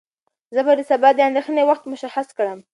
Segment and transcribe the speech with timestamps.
[0.55, 2.59] زه به سبا د اندېښنې وخت مشخص کړم.